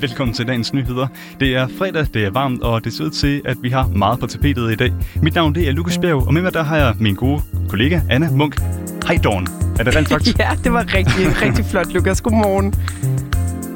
Velkommen 0.00 0.34
til 0.34 0.46
dagens 0.46 0.72
nyheder. 0.72 1.06
Det 1.40 1.54
er 1.54 1.68
fredag, 1.78 2.06
det 2.14 2.24
er 2.24 2.30
varmt, 2.30 2.62
og 2.62 2.84
det 2.84 2.92
ser 2.92 3.04
ud 3.04 3.10
til, 3.10 3.42
at 3.44 3.56
vi 3.60 3.70
har 3.70 3.88
meget 3.88 4.20
på 4.20 4.26
tapetet 4.26 4.72
i 4.72 4.74
dag. 4.74 4.92
Mit 5.22 5.34
navn 5.34 5.54
det 5.54 5.68
er 5.68 5.72
Lukas 5.72 5.98
Bjerg, 5.98 6.26
og 6.26 6.34
med 6.34 6.42
mig 6.42 6.54
der 6.54 6.62
har 6.62 6.76
jeg 6.76 6.94
min 7.00 7.14
gode 7.14 7.42
kollega 7.68 8.00
Anna 8.10 8.30
Munk. 8.30 8.60
Hej 9.06 9.18
Dawn. 9.24 9.46
Er 9.78 9.84
det 9.84 9.96
rent 9.96 10.08
sagt? 10.08 10.38
ja, 10.38 10.50
det 10.64 10.72
var 10.72 10.94
rigtig, 10.94 11.42
rigtig 11.42 11.64
flot, 11.64 11.92
Lukas. 11.92 12.20
Godmorgen. 12.20 12.74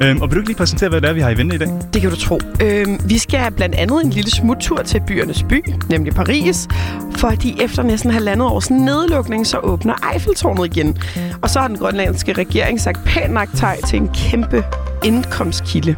Øhm, 0.03 0.21
og 0.21 0.29
vil 0.29 0.35
du 0.35 0.39
ikke 0.41 0.49
lige 0.49 0.57
præsentere, 0.57 0.89
hvad 0.89 1.01
det 1.01 1.09
er, 1.09 1.13
vi 1.13 1.21
har 1.21 1.29
i 1.29 1.37
vente 1.37 1.55
i 1.55 1.59
dag? 1.59 1.67
Det 1.93 2.01
kan 2.01 2.09
du 2.09 2.15
tro. 2.15 2.39
Øhm, 2.61 2.99
vi 3.05 3.17
skal 3.17 3.51
blandt 3.51 3.75
andet 3.75 4.03
en 4.03 4.09
lille 4.09 4.31
smuttur 4.31 4.77
til 4.77 5.01
byernes 5.07 5.43
by, 5.43 5.63
nemlig 5.89 6.13
Paris, 6.13 6.67
fordi 7.15 7.61
efter 7.61 7.83
næsten 7.83 8.11
halvandet 8.11 8.47
års 8.47 8.71
nedlukning, 8.71 9.47
så 9.47 9.59
åbner 9.59 10.13
Eiffeltårnet 10.13 10.65
igen. 10.65 10.97
Og 11.41 11.49
så 11.49 11.59
har 11.59 11.67
den 11.67 11.77
grønlandske 11.77 12.33
regering 12.33 12.81
sagt 12.81 12.99
pænt 13.05 13.33
nok 13.33 13.49
til 13.87 13.97
en 13.99 14.09
kæmpe 14.13 14.63
indkomstkilde. 15.03 15.95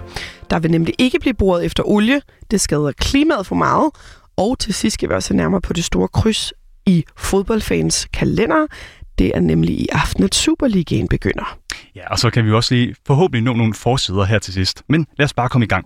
Der 0.49 0.60
vil 0.60 0.72
nemlig 0.72 0.94
ikke 0.98 1.20
blive 1.20 1.34
boret 1.34 1.66
efter 1.66 1.84
olie. 1.90 2.22
Det 2.52 2.62
skader 2.62 2.91
klimaet 2.91 3.46
for 3.46 3.55
meget. 3.55 3.91
Og 4.38 4.60
til 4.60 4.74
sidst 4.74 4.94
skal 4.94 5.10
vi 5.10 5.13
også 5.13 5.34
nærmere 5.34 5.62
på 5.62 5.74
det 5.74 5.84
store 5.84 6.08
kryds 6.08 6.54
i 6.85 7.04
fodboldfans 7.18 8.08
kalender. 8.13 8.68
Det 9.17 9.31
er 9.35 9.40
nemlig 9.40 9.80
i 9.80 9.88
aften, 9.91 10.23
at 10.23 10.35
Superligaen 10.35 11.08
begynder. 11.08 11.58
Ja, 11.95 12.12
og 12.12 12.20
så 12.20 12.30
kan 12.30 12.45
vi 12.45 12.52
også 12.52 12.76
lige 12.76 12.95
forhåbentlig 13.08 13.44
nå 13.44 13.54
nogle 13.54 13.73
forsider 13.73 14.23
her 14.23 14.40
til 14.40 14.54
sidst. 14.54 14.84
Men 14.90 15.08
lad 15.17 15.26
os 15.26 15.34
bare 15.34 15.49
komme 15.49 15.66
i 15.66 15.67
gang. 15.67 15.85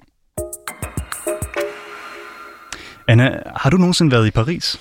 Anna, 3.08 3.40
har 3.56 3.70
du 3.70 3.78
nogensinde 3.78 4.12
været 4.12 4.28
i 4.28 4.32
Paris? 4.32 4.80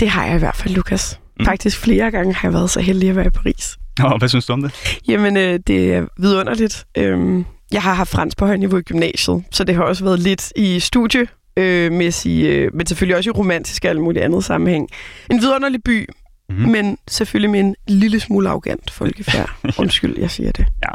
Det 0.00 0.08
har 0.08 0.26
jeg 0.26 0.36
i 0.36 0.38
hvert 0.38 0.56
fald, 0.56 0.74
Lukas. 0.74 1.20
Mm. 1.38 1.44
Faktisk 1.44 1.78
flere 1.78 2.10
gange 2.10 2.34
har 2.34 2.48
jeg 2.48 2.54
været 2.54 2.70
så 2.70 2.80
heldig 2.80 3.10
at 3.10 3.16
være 3.16 3.26
i 3.26 3.30
Paris. 3.30 3.78
Og 4.02 4.18
hvad 4.18 4.28
synes 4.28 4.46
du 4.46 4.52
om 4.52 4.62
det? 4.62 5.00
Jamen, 5.08 5.36
øh, 5.36 5.60
det 5.66 5.94
er 5.94 6.06
vidunderligt. 6.18 6.86
Øhm, 6.96 7.44
jeg 7.72 7.82
har 7.82 7.94
haft 7.94 8.10
fransk 8.10 8.36
på 8.36 8.46
højt 8.46 8.60
niveau 8.60 8.78
i 8.78 8.82
gymnasiet, 8.82 9.44
så 9.50 9.64
det 9.64 9.74
har 9.74 9.82
også 9.82 10.04
været 10.04 10.18
lidt 10.18 10.52
i 10.56 10.80
studie, 10.80 11.26
øh, 11.56 11.92
mæssig, 11.92 12.44
øh, 12.46 12.74
men 12.74 12.86
selvfølgelig 12.86 13.16
også 13.16 13.30
i 13.30 13.32
romantisk 13.32 13.84
og 13.84 13.90
alt 13.90 14.00
muligt 14.00 14.24
andet 14.24 14.44
sammenhæng. 14.44 14.88
En 15.30 15.40
vidunderlig 15.40 15.82
by, 15.84 16.08
mm-hmm. 16.50 16.72
men 16.72 16.98
selvfølgelig 17.08 17.50
med 17.50 17.60
en 17.60 17.76
lille 17.88 18.20
smule 18.20 18.48
arrogant 18.48 18.90
folkefærd. 18.90 19.50
Undskyld, 19.78 20.18
jeg 20.18 20.30
siger 20.30 20.52
det. 20.52 20.66
Ja. 20.82 20.90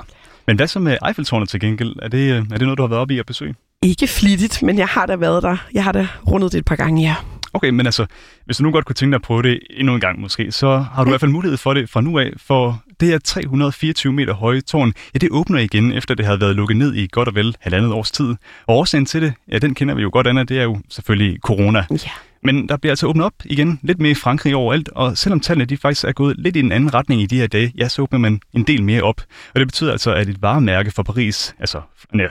Men 0.48 0.56
hvad 0.56 0.68
så 0.68 0.80
med 0.80 0.98
Eiffeltårnet 1.08 1.50
til 1.50 1.60
gengæld? 1.60 1.96
Er 2.02 2.08
det, 2.08 2.32
øh, 2.32 2.38
er 2.38 2.58
det 2.58 2.62
noget, 2.62 2.78
du 2.78 2.84
har 2.84 2.88
været 2.88 3.02
oppe 3.02 3.14
i 3.14 3.20
at 3.20 3.26
besøge? 3.26 3.56
Ikke 3.82 4.08
flittigt, 4.08 4.64
men 4.64 4.78
jeg 4.78 4.88
har 4.88 5.06
da 5.06 5.16
været 5.16 5.44
der. 5.44 5.58
Jeg 5.74 5.84
har 5.84 5.92
da 5.92 6.08
rundet 6.28 6.52
det 6.52 6.58
et 6.58 6.66
par 6.66 6.76
gange, 6.76 7.02
ja. 7.02 7.16
Okay, 7.54 7.70
men 7.70 7.86
altså, 7.86 8.06
hvis 8.46 8.58
du 8.58 8.64
nu 8.64 8.72
godt 8.72 8.86
kunne 8.86 8.94
tænke 8.94 9.12
dig 9.12 9.16
at 9.16 9.22
prøve 9.22 9.44
det 9.44 9.60
endnu 9.70 9.94
en 9.94 10.00
gang 10.00 10.20
måske, 10.20 10.52
så 10.52 10.86
har 10.94 11.04
du 11.04 11.10
i 11.10 11.12
hvert 11.12 11.20
fald 11.20 11.32
mulighed 11.32 11.58
for 11.58 11.74
det 11.74 11.90
fra 11.90 12.02
nu 12.02 12.20
af, 12.20 12.34
for 12.38 12.84
det 13.00 13.08
her 13.08 13.18
324 13.18 14.14
meter 14.14 14.34
høje 14.34 14.62
tårn, 14.62 14.94
ja, 15.14 15.20
det 15.20 15.30
åbner 15.32 15.60
igen, 15.60 15.92
efter 15.92 16.16
det 16.16 16.26
havde 16.26 16.42
været 16.42 16.56
lukket 16.56 16.78
ned 16.78 16.96
i 16.96 17.08
godt 17.12 17.28
og 17.28 17.36
vel 17.36 17.56
halvandet 17.60 17.92
års 17.92 18.12
tid. 18.12 18.36
Og 18.68 18.78
årsagen 18.78 19.06
til 19.06 19.22
det, 19.22 19.34
ja, 19.52 19.58
den 19.58 19.76
kender 19.76 19.96
vi 19.96 20.02
jo 20.02 20.10
godt, 20.14 20.28
Anna, 20.28 20.44
det 20.44 20.60
er 20.60 20.64
jo 20.64 20.80
selvfølgelig 20.90 21.40
corona. 21.42 21.86
Ja. 21.92 22.10
Men 22.46 22.70
der 22.70 22.78
bliver 22.78 22.92
altså 22.92 23.08
åbnet 23.08 23.26
op 23.26 23.34
igen, 23.46 23.80
lidt 23.84 24.00
mere 24.00 24.12
i 24.12 24.16
Frankrig 24.16 24.56
overalt, 24.56 24.90
og 24.90 25.18
selvom 25.18 25.40
tallene 25.40 25.66
de 25.66 25.78
faktisk 25.78 26.06
er 26.06 26.12
gået 26.12 26.36
lidt 26.40 26.56
i 26.56 26.60
en 26.60 26.72
anden 26.72 26.94
retning 26.94 27.22
i 27.22 27.26
de 27.26 27.38
her 27.38 27.48
dage, 27.48 27.74
ja, 27.78 27.88
så 27.88 28.02
åbner 28.02 28.20
man 28.20 28.40
en 28.54 28.64
del 28.64 28.84
mere 28.84 29.02
op. 29.02 29.22
Og 29.54 29.60
det 29.60 29.68
betyder 29.68 29.92
altså, 29.92 30.14
at 30.14 30.30
et 30.30 30.42
varemærke 30.42 30.92
for 30.92 31.04
Paris, 31.04 31.56
altså 31.60 31.82
ja, 32.16 32.28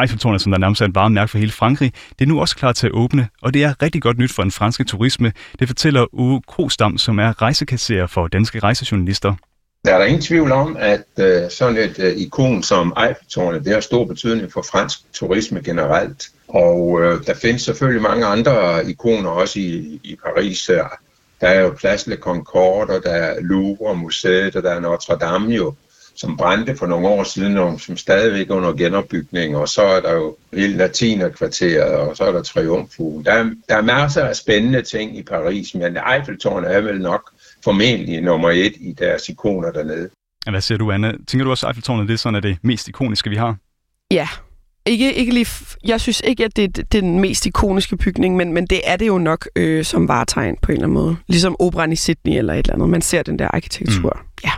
Eiffeltårnet, 0.00 0.40
som 0.40 0.52
der 0.52 0.58
nærmest 0.58 0.80
er 0.80 0.86
et 0.86 0.94
varemærke 0.94 1.30
for 1.30 1.38
hele 1.38 1.52
Frankrig, 1.52 1.92
det 2.18 2.24
er 2.24 2.28
nu 2.28 2.40
også 2.40 2.56
klar 2.56 2.72
til 2.72 2.86
at 2.86 2.92
åbne, 2.92 3.28
og 3.42 3.54
det 3.54 3.64
er 3.64 3.82
rigtig 3.82 4.02
godt 4.02 4.18
nyt 4.18 4.32
for 4.32 4.42
den 4.42 4.50
franske 4.50 4.84
turisme. 4.84 5.32
Det 5.58 5.68
fortæller 5.68 6.14
Uwe 6.14 6.40
Krostam, 6.48 6.98
som 6.98 7.18
er 7.18 7.42
rejsekasserer 7.42 8.06
for 8.06 8.28
danske 8.28 8.58
rejsejournalister. 8.58 9.34
Der 9.86 9.94
er 9.94 9.98
der 9.98 10.04
ingen 10.04 10.22
tvivl 10.22 10.52
om, 10.52 10.76
at 10.80 11.04
øh, 11.18 11.50
sådan 11.50 11.76
et 11.76 11.98
øh, 11.98 12.16
ikon 12.16 12.62
som 12.62 12.96
Eiffeltårnet, 13.06 13.64
det 13.64 13.72
har 13.72 13.80
stor 13.80 14.04
betydning 14.04 14.52
for 14.52 14.62
fransk 14.62 14.98
turisme 15.12 15.62
generelt. 15.62 16.28
Og 16.48 17.02
øh, 17.02 17.26
der 17.26 17.34
findes 17.34 17.62
selvfølgelig 17.62 18.02
mange 18.02 18.26
andre 18.26 18.86
ikoner 18.90 19.30
også 19.30 19.58
i, 19.58 20.00
i 20.04 20.16
Paris. 20.24 20.70
Der 21.40 21.48
er 21.48 21.60
jo 21.60 21.74
Place 21.78 22.10
Le 22.10 22.16
Concorde, 22.16 22.96
og 22.96 23.02
der 23.02 23.10
er 23.10 23.40
Louvre 23.40 23.96
Museet, 23.96 24.56
og 24.56 24.62
der 24.62 24.70
er 24.70 24.80
Notre 24.80 25.18
Dame 25.18 25.54
jo, 25.54 25.74
som 26.14 26.36
brændte 26.36 26.76
for 26.76 26.86
nogle 26.86 27.08
år 27.08 27.22
siden, 27.22 27.58
og 27.58 27.80
som 27.80 27.96
stadigvæk 27.96 28.50
er 28.50 28.54
under 28.54 28.72
genopbygning. 28.72 29.56
Og 29.56 29.68
så 29.68 29.82
er 29.82 30.00
der 30.00 30.12
jo 30.12 30.36
hele 30.52 30.76
latinerkvarteret, 30.76 31.94
og 31.94 32.16
så 32.16 32.24
er 32.24 32.32
der 32.32 32.42
Triumfugen. 32.42 33.24
Der, 33.24 33.50
der 33.68 33.76
er 33.76 33.82
masser 33.82 34.24
af 34.24 34.36
spændende 34.36 34.82
ting 34.82 35.18
i 35.18 35.22
Paris, 35.22 35.74
men 35.74 35.98
Eiffeltårnet 36.14 36.74
er 36.74 36.80
vel 36.80 37.00
nok 37.00 37.30
formentlig 37.66 38.20
nummer 38.20 38.50
et 38.50 38.72
i 38.80 38.92
deres 38.98 39.28
ikoner 39.28 39.70
dernede. 39.72 40.08
Hvad 40.50 40.60
siger 40.60 40.78
du, 40.78 40.90
Anna? 40.92 41.12
Tænker 41.26 41.44
du 41.44 41.50
også, 41.50 41.66
at 41.66 41.70
Eiffeltårnet 41.70 42.08
det 42.08 42.14
er 42.14 42.18
sådan, 42.18 42.36
at 42.36 42.42
det 42.42 42.56
mest 42.62 42.88
ikoniske, 42.88 43.30
vi 43.30 43.36
har? 43.36 43.56
Ja. 44.10 44.28
Ikke, 44.86 45.14
ikke 45.14 45.34
lige, 45.34 45.46
jeg 45.84 46.00
synes 46.00 46.22
ikke, 46.24 46.44
at 46.44 46.56
det, 46.56 46.76
det 46.76 46.94
er 46.94 47.00
den 47.00 47.20
mest 47.20 47.46
ikoniske 47.46 47.96
bygning, 47.96 48.36
men, 48.36 48.52
men 48.52 48.66
det 48.66 48.80
er 48.84 48.96
det 48.96 49.06
jo 49.06 49.18
nok 49.18 49.48
øh, 49.56 49.84
som 49.84 50.08
varetegn 50.08 50.56
på 50.62 50.72
en 50.72 50.76
eller 50.76 50.86
anden 50.86 50.94
måde. 50.94 51.16
Ligesom 51.26 51.56
operan 51.58 51.92
i 51.92 51.96
Sydney 51.96 52.38
eller 52.38 52.54
et 52.54 52.58
eller 52.58 52.74
andet. 52.74 52.88
Man 52.88 53.02
ser 53.02 53.22
den 53.22 53.38
der 53.38 53.48
arkitektur. 53.48 54.20
Mm. 54.22 54.28
Ja. 54.44 54.50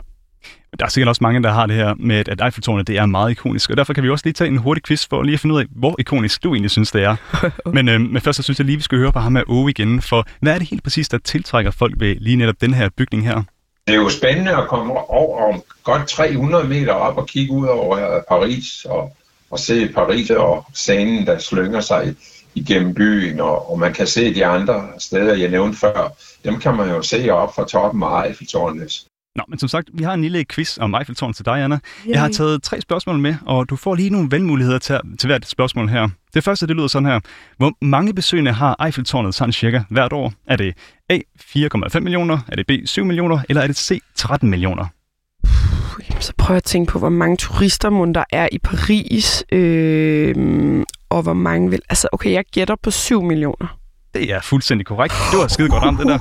Der 0.78 0.84
er 0.84 0.88
sikkert 0.88 1.08
også 1.08 1.18
mange, 1.22 1.42
der 1.42 1.50
har 1.50 1.66
det 1.66 1.76
her 1.76 1.94
med, 1.98 2.28
at 2.28 2.40
Eiffeltårnet 2.44 2.86
det 2.86 2.96
er 2.96 3.06
meget 3.06 3.30
ikonisk, 3.30 3.70
og 3.70 3.76
derfor 3.76 3.92
kan 3.92 4.02
vi 4.02 4.10
også 4.10 4.26
lige 4.26 4.32
tage 4.32 4.48
en 4.48 4.56
hurtig 4.56 4.84
quiz 4.84 5.06
for 5.08 5.22
lige 5.22 5.34
at 5.34 5.40
finde 5.40 5.54
ud 5.54 5.60
af, 5.60 5.66
hvor 5.70 5.96
ikonisk 5.98 6.44
du 6.44 6.54
egentlig 6.54 6.70
synes, 6.70 6.90
det 6.90 7.02
er. 7.02 7.16
men, 7.76 7.88
øh, 7.88 8.00
men 8.00 8.22
først 8.22 8.36
så 8.36 8.42
synes 8.42 8.58
jeg 8.58 8.66
lige, 8.66 8.76
vi 8.76 8.82
skal 8.82 8.98
høre 8.98 9.12
på 9.12 9.18
ham 9.18 9.32
med 9.32 9.42
Ove 9.48 9.70
igen, 9.70 10.02
for 10.02 10.26
hvad 10.40 10.54
er 10.54 10.58
det 10.58 10.68
helt 10.68 10.82
præcis, 10.82 11.08
der 11.08 11.18
tiltrækker 11.18 11.70
folk 11.70 11.94
ved 11.98 12.16
lige 12.20 12.36
netop 12.36 12.54
den 12.60 12.74
her 12.74 12.88
bygning 12.96 13.24
her? 13.24 13.42
Det 13.86 13.94
er 13.94 13.98
jo 13.98 14.08
spændende 14.08 14.56
at 14.56 14.68
komme 14.68 14.92
over 15.10 15.52
om 15.52 15.62
godt 15.84 16.08
300 16.08 16.68
meter 16.68 16.92
op 16.92 17.16
og 17.16 17.26
kigge 17.26 17.52
ud 17.52 17.66
over 17.66 18.20
Paris 18.28 18.84
og, 18.84 19.16
og 19.50 19.58
se 19.58 19.88
Paris 19.88 20.30
og 20.30 20.66
scenen, 20.74 21.26
der 21.26 21.38
slynger 21.38 21.80
sig 21.80 22.14
igennem 22.54 22.94
byen, 22.94 23.40
og, 23.40 23.70
og 23.70 23.78
man 23.78 23.92
kan 23.92 24.06
se 24.06 24.34
de 24.34 24.46
andre 24.46 24.88
steder, 24.98 25.34
jeg 25.34 25.48
nævnte 25.48 25.78
før. 25.78 26.12
Dem 26.44 26.60
kan 26.60 26.76
man 26.76 26.88
jo 26.88 27.02
se 27.02 27.30
op 27.30 27.54
fra 27.54 27.64
toppen 27.64 28.02
af 28.02 28.26
Eiffeltårnet. 28.26 29.07
Nå, 29.38 29.44
men 29.48 29.58
som 29.58 29.68
sagt, 29.68 29.90
vi 29.92 30.04
har 30.04 30.14
en 30.14 30.22
lille 30.22 30.44
quiz 30.44 30.78
om 30.78 30.94
Eiffeltårnet 30.94 31.36
til 31.36 31.44
dig, 31.44 31.62
Anna. 31.62 31.78
Yay. 32.06 32.12
Jeg 32.12 32.20
har 32.20 32.28
taget 32.28 32.62
tre 32.62 32.80
spørgsmål 32.80 33.18
med, 33.18 33.34
og 33.46 33.70
du 33.70 33.76
får 33.76 33.94
lige 33.94 34.10
nogle 34.10 34.30
valgmuligheder 34.30 34.78
til, 34.78 35.00
til 35.18 35.26
hvert 35.26 35.46
spørgsmål 35.46 35.88
her. 35.88 36.08
Det 36.34 36.44
første, 36.44 36.66
det 36.66 36.76
lyder 36.76 36.86
sådan 36.86 37.08
her. 37.08 37.20
Hvor 37.56 37.72
mange 37.84 38.14
besøgende 38.14 38.52
har 38.52 38.84
Eiffeltårnet 38.84 39.34
sådan 39.34 39.52
cirka 39.52 39.80
hvert 39.90 40.12
år? 40.12 40.32
Er 40.46 40.56
det 40.56 40.74
A, 41.08 41.18
4,5 41.40 42.00
millioner, 42.00 42.38
er 42.48 42.56
det 42.56 42.66
B, 42.66 42.70
7 42.84 43.04
millioner, 43.04 43.40
eller 43.48 43.62
er 43.62 43.66
det 43.66 43.76
C, 43.76 44.00
13 44.14 44.50
millioner? 44.50 44.86
Så 46.20 46.32
prøv 46.38 46.56
at 46.56 46.64
tænke 46.64 46.92
på, 46.92 46.98
hvor 46.98 47.08
mange 47.08 47.36
turister 47.36 47.90
må 47.90 48.06
der 48.06 48.24
er 48.32 48.48
i 48.52 48.58
Paris, 48.58 49.44
øh, 49.52 50.84
og 51.08 51.22
hvor 51.22 51.32
mange 51.32 51.70
vil... 51.70 51.80
Altså, 51.88 52.08
okay, 52.12 52.32
jeg 52.32 52.44
gætter 52.52 52.76
på 52.82 52.90
7 52.90 53.22
millioner. 53.22 53.77
Det 54.14 54.32
er 54.32 54.40
fuldstændig 54.40 54.86
korrekt. 54.86 55.14
Det 55.32 55.38
var 55.38 55.48
skide 55.48 55.68
godt 55.68 55.82
ramt, 55.82 55.98
det 55.98 56.06
der. 56.06 56.18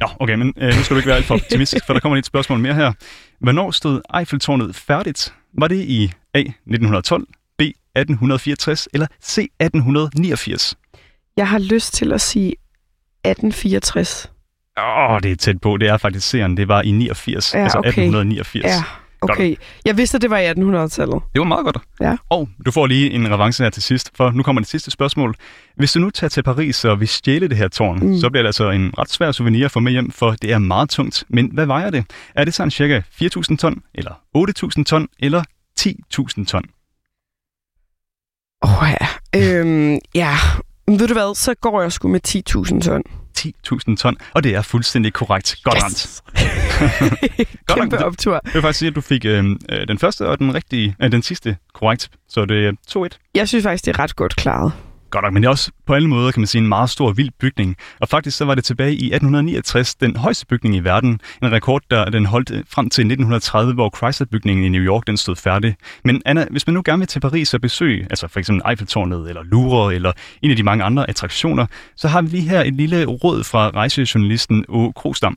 Ja, 0.00 0.06
okay, 0.20 0.34
men 0.34 0.54
øh, 0.56 0.76
nu 0.76 0.82
skal 0.82 0.94
du 0.94 0.98
ikke 0.98 1.06
være 1.06 1.16
alt 1.16 1.26
for 1.26 1.34
optimistisk, 1.34 1.86
for 1.86 1.92
der 1.92 2.00
kommer 2.00 2.18
et 2.18 2.26
spørgsmål 2.26 2.58
mere 2.58 2.74
her. 2.74 2.92
Hvornår 3.40 3.70
stod 3.70 4.00
Eiffeltårnet 4.18 4.76
færdigt? 4.76 5.34
Var 5.58 5.68
det 5.68 5.76
i 5.76 6.12
A. 6.34 6.38
1912, 6.38 7.26
B. 7.58 7.60
1864 7.60 8.88
eller 8.94 9.06
C. 9.22 9.38
1889? 9.38 10.74
Jeg 11.36 11.48
har 11.48 11.58
lyst 11.58 11.94
til 11.94 12.12
at 12.12 12.20
sige 12.20 12.48
1864. 12.48 14.30
Åh, 14.78 15.10
oh, 15.10 15.20
det 15.22 15.32
er 15.32 15.36
tæt 15.36 15.60
på. 15.60 15.76
Det 15.76 15.88
er 15.88 15.96
faktisk 15.96 16.28
serien. 16.28 16.56
Det 16.56 16.68
var 16.68 16.82
i 16.82 16.90
89, 16.90 17.54
ja, 17.54 17.62
altså 17.62 17.78
okay. 17.78 17.88
1889. 17.88 18.64
Ja. 18.64 18.82
Okay, 19.30 19.56
jeg 19.84 19.96
vidste, 19.96 20.16
at 20.16 20.22
det 20.22 20.30
var 20.30 20.38
i 20.38 20.50
1800-tallet. 20.50 21.22
Det 21.32 21.38
var 21.38 21.44
meget 21.44 21.64
godt. 21.64 21.78
Ja. 22.00 22.16
Og 22.30 22.48
du 22.66 22.70
får 22.70 22.86
lige 22.86 23.10
en 23.10 23.30
revanche 23.30 23.64
her 23.64 23.70
til 23.70 23.82
sidst, 23.82 24.10
for 24.16 24.30
nu 24.30 24.42
kommer 24.42 24.60
det 24.60 24.68
sidste 24.68 24.90
spørgsmål. 24.90 25.34
Hvis 25.76 25.92
du 25.92 26.00
nu 26.00 26.10
tager 26.10 26.28
til 26.28 26.42
Paris 26.42 26.84
og 26.84 27.00
vil 27.00 27.08
stjæle 27.08 27.48
det 27.48 27.56
her 27.56 27.68
tårn, 27.68 27.98
mm. 27.98 28.18
så 28.18 28.30
bliver 28.30 28.42
det 28.42 28.48
altså 28.48 28.70
en 28.70 28.94
ret 28.98 29.10
svær 29.10 29.32
souvenir 29.32 29.64
at 29.64 29.70
få 29.70 29.80
med 29.80 29.92
hjem, 29.92 30.10
for 30.10 30.30
det 30.30 30.52
er 30.52 30.58
meget 30.58 30.88
tungt. 30.88 31.24
Men 31.28 31.50
hvad 31.52 31.66
vejer 31.66 31.90
det? 31.90 32.04
Er 32.34 32.44
det 32.44 32.54
sådan 32.54 32.70
cirka 32.70 33.00
4.000 33.22 33.56
ton, 33.56 33.82
eller 33.94 34.12
8.000 34.78 34.84
ton, 34.84 35.08
eller 35.18 35.42
10.000 35.80 36.44
ton? 36.44 36.64
Åh 38.64 38.82
oh, 38.82 38.88
ja. 39.00 39.06
Øhm, 39.36 39.98
ja, 40.14 40.36
ved 40.88 41.08
du 41.08 41.12
hvad, 41.12 41.34
så 41.34 41.54
går 41.54 41.82
jeg 41.82 41.92
sgu 41.92 42.08
med 42.08 42.20
10.000 42.28 42.80
ton. 42.80 43.02
10.000 43.38 43.96
ton, 43.96 44.16
og 44.34 44.44
det 44.44 44.54
er 44.54 44.62
fuldstændig 44.62 45.12
korrekt. 45.12 45.56
Godt 45.62 45.78
yes. 45.86 46.22
Godt 47.66 47.78
Kæmpe 47.80 48.04
optur. 48.04 48.40
Jeg 48.44 48.54
vil 48.54 48.62
faktisk 48.62 48.78
sige, 48.78 48.88
at 48.88 48.94
du 48.94 49.00
fik 49.00 49.24
øh, 49.24 49.44
øh, 49.68 49.88
den 49.88 49.98
første 49.98 50.28
og 50.28 50.38
den 50.38 50.54
rigtige, 50.54 50.96
øh, 51.02 51.12
den 51.12 51.22
sidste 51.22 51.56
korrekt, 51.74 52.10
så 52.28 52.44
det 52.44 52.66
er 52.66 52.72
2-1. 53.14 53.30
Jeg 53.34 53.48
synes 53.48 53.62
faktisk, 53.62 53.84
det 53.84 53.96
er 53.96 54.02
ret 54.02 54.16
godt 54.16 54.36
klaret 54.36 54.72
godt 55.14 55.24
nok, 55.24 55.32
men 55.32 55.42
det 55.42 55.46
er 55.46 55.50
også 55.50 55.70
på 55.86 55.94
alle 55.94 56.08
måder, 56.08 56.30
kan 56.30 56.40
man 56.40 56.46
sige, 56.46 56.62
en 56.62 56.68
meget 56.68 56.90
stor 56.90 57.12
vild 57.12 57.30
bygning. 57.40 57.76
Og 58.00 58.08
faktisk 58.08 58.36
så 58.36 58.44
var 58.44 58.54
det 58.54 58.64
tilbage 58.64 58.92
i 58.92 59.06
1869 59.06 59.94
den 59.94 60.16
højeste 60.16 60.46
bygning 60.46 60.76
i 60.76 60.78
verden. 60.78 61.20
En 61.42 61.52
rekord, 61.52 61.82
der 61.90 62.04
den 62.04 62.26
holdt 62.26 62.50
øh, 62.50 62.64
frem 62.68 62.90
til 62.90 63.02
1930, 63.02 63.74
hvor 63.74 63.96
Chrysler-bygningen 63.96 64.64
i 64.64 64.68
New 64.68 64.82
York 64.82 65.06
den 65.06 65.16
stod 65.16 65.36
færdig. 65.36 65.76
Men 66.04 66.22
Anna, 66.26 66.46
hvis 66.50 66.66
man 66.66 66.74
nu 66.74 66.82
gerne 66.84 66.98
vil 66.98 67.08
til 67.08 67.20
Paris 67.20 67.54
og 67.54 67.60
besøge, 67.60 68.06
altså 68.10 68.28
for 68.28 68.38
eksempel 68.38 68.70
Eiffeltårnet 68.70 69.28
eller 69.28 69.42
Louvre 69.42 69.94
eller 69.94 70.12
en 70.42 70.50
af 70.50 70.56
de 70.56 70.62
mange 70.62 70.84
andre 70.84 71.08
attraktioner, 71.08 71.66
så 71.96 72.08
har 72.08 72.22
vi 72.22 72.28
lige 72.28 72.48
her 72.48 72.62
et 72.62 72.74
lille 72.74 73.04
råd 73.04 73.44
fra 73.44 73.68
rejsejournalisten 73.68 74.64
Å 74.68 74.92
Krosdam. 74.96 75.36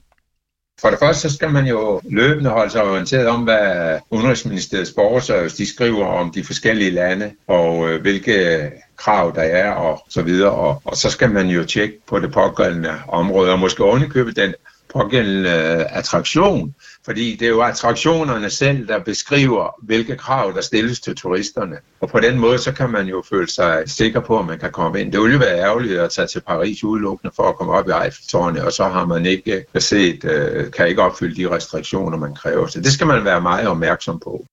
For 0.80 0.90
det 0.90 0.98
første 0.98 1.28
så 1.28 1.34
skal 1.34 1.50
man 1.50 1.66
jo 1.66 2.00
løbende 2.04 2.50
holde 2.50 2.70
sig 2.70 2.82
orienteret 2.82 3.26
om, 3.26 3.42
hvad 3.42 3.98
Udenrigsministeriets 4.10 4.92
borgerservice 4.92 5.56
de 5.56 5.74
skriver 5.74 6.06
om 6.06 6.30
de 6.32 6.44
forskellige 6.44 6.90
lande, 6.90 7.30
og 7.46 7.88
øh, 7.88 8.00
hvilke 8.00 8.56
øh, 8.56 8.70
krav 8.96 9.32
der 9.34 9.42
er, 9.42 9.70
og 9.70 10.04
så 10.08 10.22
videre. 10.22 10.50
Og, 10.50 10.82
og 10.84 10.96
så 10.96 11.10
skal 11.10 11.30
man 11.30 11.46
jo 11.46 11.64
tjekke 11.64 11.94
på 12.06 12.18
det 12.18 12.32
pågældende 12.32 12.94
område, 13.08 13.52
og 13.52 13.58
måske 13.58 13.84
ovenikøbe 13.84 14.32
den 14.32 14.54
pågældende 14.92 15.50
øh, 15.50 15.98
attraktion, 15.98 16.74
fordi 17.04 17.36
det 17.36 17.46
er 17.46 17.50
jo 17.50 17.60
attraktionerne 17.60 18.50
selv, 18.50 18.88
der 18.88 18.98
beskriver, 18.98 19.74
hvilke 19.82 20.16
krav, 20.16 20.52
der 20.54 20.60
stilles 20.60 21.00
til 21.00 21.16
turisterne. 21.16 21.76
Og 22.00 22.08
på 22.08 22.20
den 22.20 22.38
måde, 22.38 22.58
så 22.58 22.72
kan 22.72 22.90
man 22.90 23.06
jo 23.06 23.22
føle 23.30 23.50
sig 23.50 23.82
sikker 23.86 24.20
på, 24.20 24.38
at 24.38 24.46
man 24.46 24.58
kan 24.58 24.72
komme 24.72 25.00
ind. 25.00 25.12
Det 25.12 25.20
ville 25.20 25.32
jo 25.32 25.38
være 25.38 25.58
ærgerligt 25.58 26.00
at 26.00 26.10
tage 26.10 26.26
til 26.26 26.40
Paris 26.40 26.84
udelukkende 26.84 27.32
for 27.36 27.42
at 27.42 27.56
komme 27.56 27.72
op 27.72 27.88
i 27.88 27.92
Eiffeltårnet, 28.04 28.62
og 28.62 28.72
så 28.72 28.84
har 28.84 29.06
man 29.06 29.26
ikke 29.26 29.64
set, 29.78 30.24
øh, 30.24 30.70
kan 30.70 30.88
ikke 30.88 31.02
opfylde 31.02 31.42
de 31.42 31.50
restriktioner, 31.50 32.18
man 32.18 32.34
kræver. 32.34 32.66
Så 32.66 32.80
det 32.80 32.92
skal 32.92 33.06
man 33.06 33.24
være 33.24 33.40
meget 33.40 33.68
opmærksom 33.68 34.20
på. 34.20 34.44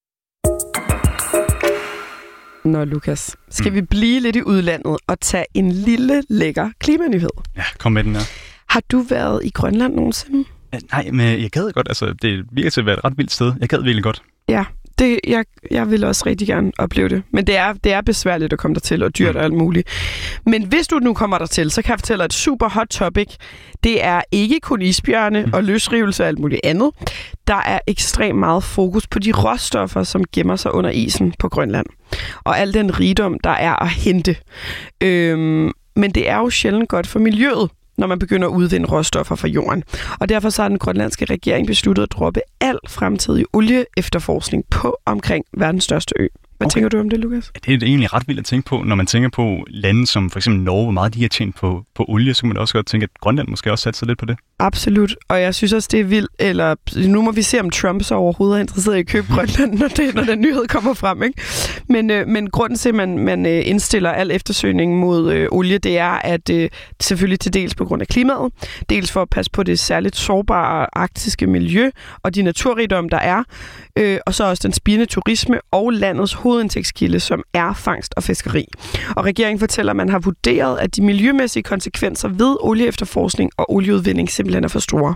Nå, 2.65 2.85
Lukas, 2.85 3.35
skal 3.49 3.71
mm. 3.71 3.75
vi 3.75 3.81
blive 3.81 4.19
lidt 4.19 4.35
i 4.35 4.41
udlandet 4.41 4.97
og 5.07 5.19
tage 5.19 5.45
en 5.53 5.71
lille, 5.71 6.23
lækker 6.29 6.69
klimanyhed? 6.79 7.29
Ja, 7.57 7.63
kom 7.77 7.91
med 7.91 8.03
den 8.03 8.15
her. 8.15 8.21
Har 8.75 8.83
du 8.91 8.99
været 8.99 9.45
i 9.45 9.49
Grønland 9.49 9.95
nogensinde? 9.95 10.45
Nej, 10.91 11.09
men 11.11 11.41
jeg 11.41 11.49
gad 11.49 11.71
godt. 11.71 11.87
Altså, 11.89 12.13
det 12.21 12.45
virker 12.51 12.69
til 12.69 12.79
at 12.79 12.85
være 12.85 12.97
et 12.97 13.05
ret 13.05 13.17
vildt 13.17 13.31
sted. 13.31 13.53
Jeg 13.59 13.69
gad 13.69 13.81
virkelig 13.81 14.03
godt. 14.03 14.21
Ja, 14.49 14.65
det, 14.99 15.19
jeg, 15.27 15.45
jeg 15.71 15.91
vil 15.91 16.03
også 16.03 16.23
rigtig 16.25 16.47
gerne 16.47 16.71
opleve 16.77 17.09
det. 17.09 17.23
Men 17.31 17.47
det 17.47 17.57
er, 17.57 17.73
det 17.73 17.93
er 17.93 18.01
besværligt 18.01 18.53
at 18.53 18.59
komme 18.59 18.75
der 18.75 18.79
til 18.79 19.03
og 19.03 19.17
dyrt 19.17 19.33
mm. 19.35 19.37
og 19.37 19.43
alt 19.43 19.53
muligt. 19.53 19.89
Men 20.45 20.63
hvis 20.63 20.87
du 20.87 20.99
nu 20.99 21.13
kommer 21.13 21.37
der 21.37 21.45
til, 21.45 21.71
så 21.71 21.81
kan 21.81 21.89
jeg 21.89 21.99
fortælle 21.99 22.19
dig 22.19 22.25
et 22.25 22.33
super 22.33 22.69
hot 22.69 22.87
topic. 22.87 23.35
Det 23.83 24.03
er 24.03 24.21
ikke 24.31 24.59
kun 24.59 24.81
isbjørne 24.81 25.45
mm. 25.45 25.53
og 25.53 25.63
løsrivelse 25.63 26.23
og 26.23 26.27
alt 26.27 26.39
muligt 26.39 26.61
andet. 26.63 26.91
Der 27.47 27.61
er 27.65 27.79
ekstremt 27.87 28.39
meget 28.39 28.63
fokus 28.63 29.07
på 29.07 29.19
de 29.19 29.31
råstoffer, 29.31 30.03
som 30.03 30.23
gemmer 30.31 30.55
sig 30.55 30.73
under 30.73 30.89
isen 30.89 31.33
på 31.39 31.49
Grønland. 31.49 31.85
Og 32.43 32.59
al 32.59 32.73
den 32.73 32.99
rigdom, 32.99 33.39
der 33.39 33.49
er 33.49 33.83
at 33.83 33.89
hente. 33.89 34.35
Øhm, 35.01 35.71
men 35.95 36.11
det 36.11 36.29
er 36.29 36.37
jo 36.37 36.49
sjældent 36.49 36.89
godt 36.89 37.07
for 37.07 37.19
miljøet 37.19 37.69
når 37.97 38.07
man 38.07 38.19
begynder 38.19 38.47
at 38.47 38.51
udvinde 38.53 38.87
råstoffer 38.87 39.35
fra 39.35 39.47
jorden. 39.47 39.83
Og 40.19 40.29
derfor 40.29 40.49
så 40.49 40.61
har 40.61 40.69
den 40.69 40.79
grønlandske 40.79 41.25
regering 41.25 41.67
besluttet 41.67 42.03
at 42.03 42.11
droppe 42.11 42.41
al 42.61 42.79
fremtidig 42.87 43.45
olieefterforskning 43.53 44.63
på 44.69 44.97
omkring 45.05 45.45
verdens 45.57 45.83
største 45.83 46.13
ø. 46.19 46.27
Hvad 46.57 46.65
okay. 46.65 46.73
tænker 46.73 46.89
du 46.89 46.99
om 46.99 47.09
det, 47.09 47.19
Lukas? 47.19 47.51
Ja, 47.67 47.71
det 47.71 47.83
er 47.83 47.87
egentlig 47.87 48.13
ret 48.13 48.27
vildt 48.27 48.39
at 48.39 48.45
tænke 48.45 48.65
på, 48.65 48.83
når 48.85 48.95
man 48.95 49.05
tænker 49.05 49.29
på 49.29 49.65
lande 49.67 50.07
som 50.07 50.29
for 50.29 50.39
eksempel 50.39 50.63
Norge, 50.63 50.83
hvor 50.83 50.91
meget 50.91 51.13
de 51.13 51.21
har 51.21 51.27
tjent 51.27 51.55
på, 51.55 51.83
på 51.95 52.05
olie, 52.07 52.33
så 52.33 52.41
kan 52.41 52.47
man 52.47 52.57
også 52.57 52.73
godt 52.73 52.85
tænke, 52.85 53.03
at 53.03 53.09
Grønland 53.21 53.47
måske 53.47 53.71
også 53.71 53.83
satte 53.83 53.99
sig 53.99 54.07
lidt 54.07 54.19
på 54.19 54.25
det. 54.25 54.37
Absolut, 54.59 55.15
og 55.27 55.41
jeg 55.41 55.55
synes 55.55 55.73
også, 55.73 55.89
det 55.91 55.99
er 55.99 56.03
vildt, 56.03 56.31
eller 56.39 56.75
nu 57.07 57.21
må 57.21 57.31
vi 57.31 57.41
se, 57.41 57.59
om 57.59 57.69
Trump 57.69 58.03
så 58.03 58.15
overhovedet 58.15 58.57
er 58.57 58.61
interesseret 58.61 58.95
i 58.95 58.99
at 58.99 59.07
købe 59.07 59.27
Grønland, 59.35 59.79
når, 59.79 59.87
det, 59.87 60.15
når 60.15 60.23
den 60.23 60.41
nyhed 60.41 60.67
kommer 60.67 60.93
frem. 60.93 61.23
Ikke? 61.23 61.41
Men, 61.89 62.11
øh, 62.11 62.27
men 62.27 62.49
grunden 62.49 62.77
til, 62.77 62.89
at 62.89 62.95
man, 62.95 63.17
man 63.19 63.45
øh, 63.45 63.61
indstiller 63.65 64.11
al 64.11 64.31
eftersøgning 64.31 64.99
mod 64.99 65.33
øh, 65.33 65.47
olie, 65.51 65.77
det 65.77 65.97
er, 65.97 66.09
at 66.09 66.49
øh, 66.49 66.69
selvfølgelig 67.01 67.39
til 67.39 67.53
dels 67.53 67.75
på 67.75 67.85
grund 67.85 68.01
af 68.01 68.07
klimaet, 68.07 68.53
dels 68.89 69.11
for 69.11 69.21
at 69.21 69.29
passe 69.29 69.51
på 69.51 69.63
det 69.63 69.79
særligt 69.79 70.15
sårbare 70.15 70.87
arktiske 70.93 71.47
miljø 71.47 71.89
og 72.23 72.35
de 72.35 72.41
naturrigdom, 72.41 73.09
der 73.09 73.17
er, 73.17 73.43
øh, 73.95 74.19
og 74.25 74.33
så 74.33 74.43
også 74.43 74.67
den 74.67 74.73
spirende 74.73 75.05
turisme 75.05 75.59
og 75.71 75.91
landets 75.91 76.33
hovedindtægtskilde, 76.45 77.19
som 77.19 77.43
er 77.53 77.73
fangst 77.73 78.13
og 78.17 78.23
fiskeri. 78.23 78.65
Og 79.15 79.25
regeringen 79.25 79.59
fortæller, 79.59 79.91
at 79.91 79.97
man 79.97 80.09
har 80.09 80.19
vurderet, 80.19 80.79
at 80.79 80.95
de 80.95 81.01
miljømæssige 81.01 81.63
konsekvenser 81.63 82.27
ved 82.27 82.57
olieefterforskning 82.59 83.51
og 83.57 83.73
olieudvinding 83.73 84.31
simpelthen 84.31 84.63
er 84.63 84.67
for 84.67 84.79
store. 84.79 85.15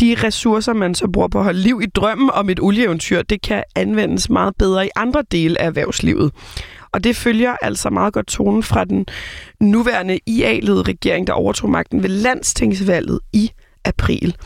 De 0.00 0.16
ressourcer, 0.24 0.72
man 0.72 0.94
så 0.94 1.08
bruger 1.12 1.28
på 1.28 1.38
at 1.38 1.44
holde 1.44 1.60
liv 1.60 1.80
i 1.82 1.86
drømmen 1.86 2.30
om 2.30 2.50
et 2.50 2.60
olieeventyr, 2.60 3.22
det 3.22 3.42
kan 3.42 3.62
anvendes 3.76 4.30
meget 4.30 4.54
bedre 4.58 4.86
i 4.86 4.90
andre 4.96 5.22
dele 5.30 5.60
af 5.60 5.66
erhvervslivet. 5.66 6.32
Og 6.92 7.04
det 7.04 7.16
følger 7.16 7.56
altså 7.62 7.90
meget 7.90 8.12
godt 8.14 8.26
tonen 8.26 8.62
fra 8.62 8.84
den 8.84 9.06
nuværende 9.60 10.18
IA-ledede 10.26 10.82
regering, 10.82 11.26
der 11.26 11.32
overtog 11.32 11.70
magten 11.70 12.02
ved 12.02 12.10
landstingsvalget 12.10 13.20
i 13.32 13.50
april. 13.84 14.36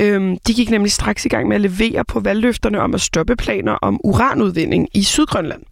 Øhm, 0.00 0.38
de 0.46 0.54
gik 0.54 0.70
nemlig 0.70 0.92
straks 0.92 1.24
i 1.24 1.28
gang 1.28 1.48
med 1.48 1.54
at 1.56 1.60
levere 1.60 2.04
på 2.04 2.20
valgløfterne 2.20 2.80
om 2.80 2.94
at 2.94 3.00
stoppe 3.00 3.36
planer 3.36 3.72
om 3.72 4.00
uranudvinding 4.04 4.88
i 4.94 5.02
Sydgrønland. 5.02 5.62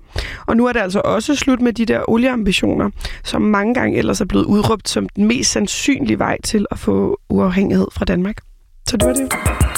Og 0.46 0.56
nu 0.56 0.66
er 0.66 0.72
det 0.72 0.80
altså 0.80 1.00
også 1.04 1.36
slut 1.36 1.60
med 1.60 1.72
de 1.72 1.86
der 1.86 2.10
olieambitioner, 2.10 2.90
som 3.24 3.42
mange 3.42 3.74
gange 3.74 3.98
ellers 3.98 4.20
er 4.20 4.24
blevet 4.24 4.44
udråbt 4.44 4.88
som 4.88 5.08
den 5.08 5.26
mest 5.26 5.50
sandsynlige 5.50 6.18
vej 6.18 6.40
til 6.40 6.66
at 6.70 6.78
få 6.78 7.20
uafhængighed 7.28 7.86
fra 7.92 8.04
Danmark. 8.04 8.36
Så 8.88 8.96
det 8.96 9.06
var 9.06 9.14
det. 9.14 9.71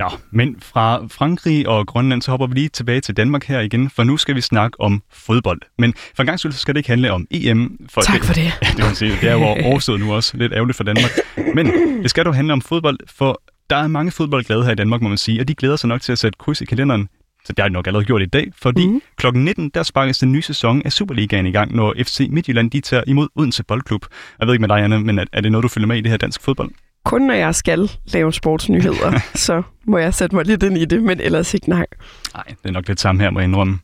Ja, 0.00 0.06
men 0.30 0.56
fra 0.62 1.06
Frankrig 1.10 1.68
og 1.68 1.86
Grønland, 1.86 2.22
så 2.22 2.30
hopper 2.30 2.46
vi 2.46 2.54
lige 2.54 2.68
tilbage 2.68 3.00
til 3.00 3.16
Danmark 3.16 3.44
her 3.44 3.60
igen, 3.60 3.90
for 3.90 4.04
nu 4.04 4.16
skal 4.16 4.34
vi 4.34 4.40
snakke 4.40 4.80
om 4.80 5.02
fodbold. 5.12 5.60
Men 5.78 5.94
for 6.14 6.22
en 6.22 6.26
gang 6.26 6.38
skyld, 6.38 6.52
så 6.52 6.58
skal 6.58 6.74
det 6.74 6.78
ikke 6.78 6.88
handle 6.88 7.12
om 7.12 7.26
EM. 7.30 7.86
For 7.90 8.00
tak 8.00 8.14
det, 8.14 8.24
for 8.24 8.34
det. 8.34 8.52
Ja, 8.78 8.88
det, 8.88 8.96
sige, 8.96 9.12
det 9.20 9.28
er 9.28 9.32
jo 9.32 9.44
overstået 9.44 10.00
nu 10.04 10.14
også. 10.14 10.36
Lidt 10.36 10.52
ærgerligt 10.52 10.76
for 10.76 10.84
Danmark. 10.84 11.10
Men 11.54 11.66
det 12.02 12.10
skal 12.10 12.24
jo 12.26 12.32
handle 12.32 12.52
om 12.52 12.60
fodbold, 12.60 12.98
for 13.06 13.42
der 13.70 13.76
er 13.76 13.86
mange 13.86 14.10
fodboldglade 14.10 14.64
her 14.64 14.72
i 14.72 14.74
Danmark, 14.74 15.00
må 15.00 15.08
man 15.08 15.18
sige, 15.18 15.40
og 15.40 15.48
de 15.48 15.54
glæder 15.54 15.76
sig 15.76 15.88
nok 15.88 16.00
til 16.00 16.12
at 16.12 16.18
sætte 16.18 16.36
kryds 16.38 16.60
i 16.60 16.64
kalenderen 16.64 17.08
så 17.44 17.52
det 17.52 17.62
har 17.62 17.68
de 17.68 17.72
nok 17.72 17.86
allerede 17.86 18.06
gjort 18.06 18.22
i 18.22 18.26
dag, 18.26 18.52
fordi 18.56 18.86
mm. 18.86 19.02
kl. 19.16 19.26
19, 19.34 19.68
der 19.68 19.82
sparkes 19.82 20.18
den 20.18 20.32
nye 20.32 20.42
sæson 20.42 20.82
af 20.84 20.92
Superligaen 20.92 21.46
i 21.46 21.50
gang, 21.50 21.74
når 21.74 21.94
FC 22.02 22.28
Midtjylland 22.30 22.70
de 22.70 22.80
tager 22.80 23.02
imod 23.06 23.28
Odense 23.36 23.64
Boldklub. 23.64 24.06
Jeg 24.38 24.46
ved 24.46 24.54
ikke 24.54 24.60
med 24.60 24.68
dig, 24.68 24.84
Anna, 24.84 24.98
men 24.98 25.18
er, 25.18 25.24
er 25.32 25.40
det 25.40 25.52
noget, 25.52 25.62
du 25.62 25.68
følger 25.68 25.86
med 25.86 25.96
i 25.96 26.00
det 26.00 26.10
her 26.10 26.16
dansk 26.16 26.42
fodbold? 26.42 26.70
Kun 27.08 27.22
når 27.22 27.34
jeg 27.34 27.54
skal 27.54 27.90
lave 28.12 28.32
sportsnyheder, 28.32 29.20
så 29.46 29.62
må 29.86 29.98
jeg 29.98 30.14
sætte 30.14 30.36
mig 30.36 30.44
lidt 30.44 30.62
ind 30.62 30.78
i 30.78 30.84
det, 30.84 31.02
men 31.02 31.20
ellers 31.20 31.54
ikke 31.54 31.68
nej. 31.68 31.86
Nej, 32.34 32.44
det 32.62 32.68
er 32.68 32.70
nok 32.70 32.88
lidt 32.88 33.00
samme 33.00 33.22
her, 33.22 33.30
må 33.30 33.40
jeg 33.40 33.48
indrømme. 33.48 33.78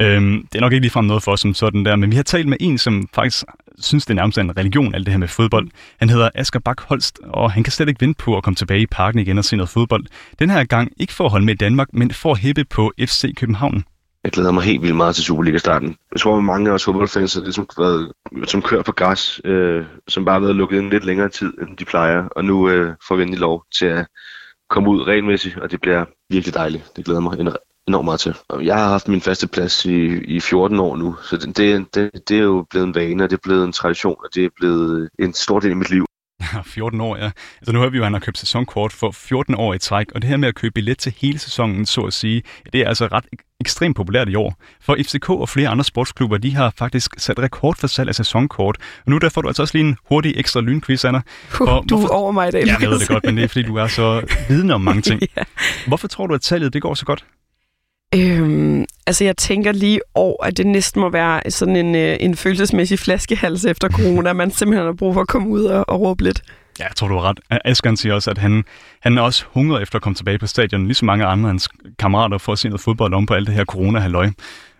Øhm, 0.00 0.46
det 0.52 0.58
er 0.58 0.60
nok 0.60 0.72
ikke 0.72 0.84
ligefrem 0.84 1.04
noget 1.04 1.22
for 1.22 1.32
os 1.32 1.40
som 1.40 1.54
sådan 1.54 1.84
der, 1.84 1.96
men 1.96 2.10
vi 2.10 2.16
har 2.16 2.22
talt 2.22 2.48
med 2.48 2.56
en, 2.60 2.78
som 2.78 3.08
faktisk 3.14 3.44
synes, 3.78 4.06
det 4.06 4.10
er 4.10 4.14
nærmest 4.14 4.38
en 4.38 4.56
religion, 4.56 4.94
alt 4.94 5.06
det 5.06 5.12
her 5.12 5.18
med 5.18 5.28
fodbold. 5.28 5.68
Han 5.98 6.10
hedder 6.10 6.30
Asger 6.34 6.60
Bak 6.60 6.80
Holst, 6.80 7.18
og 7.24 7.52
han 7.52 7.62
kan 7.62 7.72
slet 7.72 7.88
ikke 7.88 8.00
vente 8.00 8.24
på 8.24 8.36
at 8.36 8.42
komme 8.42 8.54
tilbage 8.54 8.80
i 8.80 8.86
parken 8.86 9.20
igen 9.20 9.38
og 9.38 9.44
se 9.44 9.56
noget 9.56 9.68
fodbold. 9.68 10.04
Den 10.38 10.50
her 10.50 10.64
gang 10.64 10.92
ikke 10.96 11.12
for 11.12 11.24
at 11.24 11.30
holde 11.30 11.46
med 11.46 11.54
Danmark, 11.54 11.88
men 11.92 12.10
for 12.10 12.32
at 12.32 12.38
hæppe 12.38 12.64
på 12.64 12.92
FC 13.00 13.34
København. 13.36 13.84
Jeg 14.28 14.32
glæder 14.32 14.52
mig 14.52 14.62
helt 14.62 14.82
vildt 14.82 14.96
meget 14.96 15.14
til 15.14 15.24
Superliga-starten. 15.24 15.96
Jeg 16.12 16.20
tror, 16.20 16.36
at 16.36 16.44
mange 16.44 16.70
af 16.70 16.74
os 16.74 16.84
fodboldfans 16.84 17.34
har 17.34 17.40
ligesom 17.40 17.68
været, 17.78 18.12
som 18.44 18.62
kører 18.62 18.82
på 18.82 18.92
græs, 18.92 19.40
øh, 19.44 19.84
som 20.08 20.24
bare 20.24 20.32
har 20.32 20.40
været 20.40 20.56
lukket 20.56 20.78
ind 20.78 20.90
lidt 20.90 21.04
længere 21.04 21.28
tid, 21.28 21.52
end 21.58 21.76
de 21.76 21.84
plejer. 21.84 22.28
Og 22.36 22.44
nu 22.44 22.68
øh, 22.68 22.94
får 23.08 23.16
vi 23.16 23.22
endelig 23.22 23.40
lov 23.40 23.64
til 23.78 23.86
at 23.86 24.06
komme 24.70 24.90
ud 24.90 25.06
regelmæssigt, 25.06 25.56
og 25.58 25.70
det 25.70 25.80
bliver 25.80 26.04
virkelig 26.30 26.54
dejligt. 26.54 26.96
Det 26.96 27.04
glæder 27.04 27.20
mig 27.20 27.38
enormt 27.86 28.04
meget 28.04 28.20
til. 28.20 28.34
Og 28.48 28.64
jeg 28.64 28.76
har 28.76 28.88
haft 28.88 29.08
min 29.08 29.20
faste 29.20 29.46
plads 29.46 29.84
i, 29.84 30.24
i 30.36 30.40
14 30.40 30.78
år 30.78 30.96
nu, 30.96 31.16
så 31.22 31.36
det, 31.36 31.94
det, 31.94 32.10
det 32.28 32.38
er 32.38 32.42
jo 32.42 32.66
blevet 32.70 32.86
en 32.86 32.94
vane, 32.94 33.24
og 33.24 33.30
det 33.30 33.36
er 33.36 33.42
blevet 33.42 33.64
en 33.64 33.72
tradition, 33.72 34.16
og 34.24 34.34
det 34.34 34.44
er 34.44 34.50
blevet 34.56 35.08
en 35.18 35.32
stor 35.32 35.60
del 35.60 35.70
af 35.70 35.76
mit 35.76 35.90
liv. 35.90 36.04
14 36.64 37.00
år, 37.00 37.16
ja. 37.16 37.30
Altså 37.58 37.72
nu 37.72 37.80
har 37.80 37.88
vi 37.88 37.96
jo, 37.96 38.02
at 38.02 38.06
han 38.06 38.12
har 38.12 38.20
købt 38.20 38.38
sæsonkort 38.38 38.92
for 38.92 39.10
14 39.10 39.54
år 39.54 39.74
i 39.74 39.78
træk, 39.78 40.06
og 40.14 40.22
det 40.22 40.30
her 40.30 40.36
med 40.36 40.48
at 40.48 40.54
købe 40.54 40.72
billet 40.72 40.98
til 40.98 41.14
hele 41.20 41.38
sæsonen, 41.38 41.86
så 41.86 42.00
at 42.00 42.12
sige, 42.12 42.42
det 42.72 42.80
er 42.80 42.88
altså 42.88 43.06
ret 43.06 43.24
ekstremt 43.60 43.96
populært 43.96 44.28
i 44.28 44.34
år. 44.34 44.54
For 44.80 44.96
FCK 45.02 45.30
og 45.30 45.48
flere 45.48 45.68
andre 45.68 45.84
sportsklubber, 45.84 46.38
de 46.38 46.54
har 46.54 46.72
faktisk 46.78 47.14
sat 47.18 47.38
rekord 47.38 47.76
for 47.76 47.86
salg 47.86 48.08
af 48.08 48.14
sæsonkort. 48.14 48.76
Og 49.06 49.10
nu 49.10 49.18
der 49.18 49.28
får 49.28 49.42
du 49.42 49.48
altså 49.48 49.62
også 49.62 49.78
lige 49.78 49.88
en 49.88 49.96
hurtig 50.08 50.32
ekstra 50.36 50.60
lynquiz, 50.60 51.04
Anna. 51.04 51.20
Uh, 51.60 51.66
du 51.66 51.82
hvorfor... 51.88 52.08
er 52.08 52.18
over 52.18 52.32
mig 52.32 52.48
i 52.48 52.50
dag. 52.50 52.66
Ja, 52.66 52.76
jeg 52.80 52.90
ved 52.90 52.98
det 52.98 53.08
godt, 53.08 53.24
men 53.24 53.36
det 53.36 53.44
er 53.44 53.48
fordi, 53.48 53.62
du 53.62 53.76
er 53.76 53.86
så 53.86 54.36
vidende 54.48 54.74
om 54.74 54.80
mange 54.80 55.02
ting. 55.08 55.22
ja. 55.36 55.42
Hvorfor 55.86 56.08
tror 56.08 56.26
du, 56.26 56.34
at 56.34 56.44
salget 56.44 56.72
det 56.72 56.82
går 56.82 56.94
så 56.94 57.04
godt? 57.04 57.24
Øhm, 58.14 58.84
altså 59.06 59.24
jeg 59.24 59.36
tænker 59.36 59.72
lige 59.72 60.00
over, 60.14 60.44
at 60.44 60.56
det 60.56 60.66
næsten 60.66 61.00
må 61.00 61.10
være 61.10 61.50
sådan 61.50 61.76
en, 61.76 61.94
øh, 61.94 62.16
en 62.20 62.36
følelsesmæssig 62.36 62.98
flaskehals 62.98 63.64
efter 63.64 63.88
corona, 63.88 64.32
man 64.32 64.50
simpelthen 64.50 64.86
har 64.86 64.92
brug 64.92 65.14
for 65.14 65.20
at 65.20 65.28
komme 65.28 65.48
ud 65.48 65.64
og, 65.64 65.88
og 65.88 66.00
råbe 66.00 66.24
lidt. 66.24 66.42
Ja, 66.78 66.84
jeg 66.84 66.96
tror, 66.96 67.08
du 67.08 67.14
har 67.14 67.22
ret. 67.22 67.40
Asger 67.64 67.94
siger 67.94 68.14
også, 68.14 68.30
at 68.30 68.38
han, 68.38 68.64
han 69.00 69.18
er 69.18 69.22
også 69.22 69.44
hungret 69.50 69.82
efter 69.82 69.96
at 69.96 70.02
komme 70.02 70.14
tilbage 70.14 70.38
på 70.38 70.46
stadion, 70.46 70.84
ligesom 70.84 71.06
mange 71.06 71.24
andre 71.24 71.48
af 71.48 71.52
hans 71.52 71.68
kammerater, 71.98 72.38
for 72.38 72.52
at 72.52 72.58
se 72.58 72.68
noget 72.68 72.80
fodbold 72.80 73.14
om 73.14 73.26
på 73.26 73.34
alt 73.34 73.46
det 73.46 73.54
her 73.54 73.64
corona-halløj. 73.64 74.30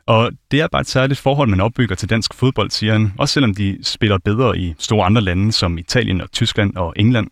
Og 0.07 0.31
det 0.51 0.61
er 0.61 0.67
bare 0.67 0.81
et 0.81 0.89
særligt 0.89 1.21
forhold, 1.21 1.49
man 1.49 1.61
opbygger 1.61 1.95
til 1.95 2.11
dansk 2.11 2.35
fodbold, 2.35 2.71
siger 2.71 2.93
han. 2.93 3.13
Også 3.19 3.33
selvom 3.33 3.55
de 3.55 3.79
spiller 3.83 4.19
bedre 4.25 4.59
i 4.59 4.75
store 4.79 5.07
andre 5.07 5.23
lande, 5.23 5.53
som 5.53 5.79
Italien 5.79 6.21
og 6.21 6.33
Tyskland 6.33 6.77
og 6.77 6.93
England 6.97 7.27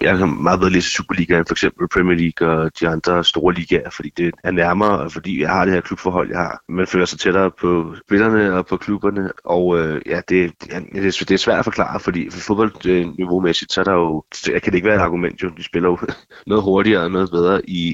jeg 0.00 0.18
har 0.18 0.26
meget 0.26 0.60
bedre 0.60 0.72
læse 0.72 0.90
Superligaen, 0.90 1.46
for 1.46 1.54
eksempel 1.54 1.88
Premier 1.88 2.16
League 2.18 2.48
og 2.48 2.80
de 2.80 2.88
andre 2.88 3.24
store 3.24 3.54
ligaer, 3.54 3.90
fordi 3.90 4.12
det 4.16 4.34
er 4.44 4.50
nærmere, 4.50 4.98
og 4.98 5.12
fordi 5.12 5.40
jeg 5.40 5.48
har 5.48 5.64
det 5.64 5.74
her 5.74 5.80
klubforhold, 5.80 6.28
jeg 6.28 6.38
har. 6.38 6.62
Man 6.68 6.86
føler 6.86 7.04
sig 7.04 7.18
tættere 7.18 7.50
på 7.50 7.94
spillerne 8.06 8.54
og 8.54 8.66
på 8.66 8.76
klubberne, 8.76 9.30
og 9.44 9.78
øh, 9.78 10.02
ja, 10.06 10.20
det, 10.28 10.52
det, 10.60 11.28
det 11.28 11.30
er 11.30 11.36
svært 11.36 11.58
at 11.58 11.64
forklare, 11.64 12.00
fordi 12.00 12.30
for 12.30 12.40
fodboldniveau-mæssigt, 12.40 13.72
så 13.72 13.80
er 13.80 13.84
der 13.84 13.92
jo, 13.92 14.24
kan 14.44 14.60
det 14.64 14.74
ikke 14.74 14.88
være 14.88 14.96
et 14.96 15.00
argument 15.00 15.42
jo, 15.42 15.48
de 15.56 15.64
spiller 15.64 15.88
jo 15.88 15.98
noget 16.46 16.62
hurtigere 16.62 17.02
og 17.02 17.10
noget 17.10 17.30
bedre 17.30 17.70
i, 17.70 17.90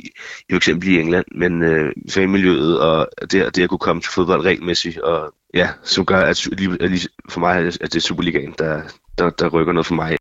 i 0.48 0.52
for 0.52 0.56
eksempel 0.56 0.88
i 0.88 1.00
England, 1.00 1.24
men 1.34 1.62
øh, 1.62 1.92
fagmiljøet 2.10 2.80
og 2.80 3.08
det, 3.20 3.56
det 3.56 3.62
at 3.62 3.68
kunne 3.68 3.78
komme 3.78 4.02
til 4.02 4.12
fodbold 4.12 4.44
regelmæssigt, 4.44 4.98
og 4.98 5.34
ja, 5.54 5.68
som 5.82 6.06
gør, 6.06 6.20
at 6.20 6.48
lige, 6.80 7.08
for 7.30 7.40
mig, 7.40 7.56
at 7.56 7.78
det 7.80 7.96
er 7.96 8.00
Superligaen, 8.00 8.54
der, 8.58 8.82
der, 9.18 9.30
der 9.30 9.48
rykker 9.48 9.72
noget 9.72 9.86
for 9.86 9.94
mig. 9.94 10.16